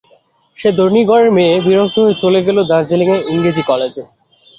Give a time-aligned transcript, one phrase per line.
[0.57, 4.03] সে ধনী ঘরের মেয়ে, বিরক্ত হয়ে চলে গেল দার্জিলিঙে ইংরেজি কলেজে।